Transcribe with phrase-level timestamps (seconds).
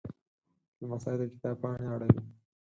[0.81, 2.21] لمسی د کتاب پاڼې اړوي.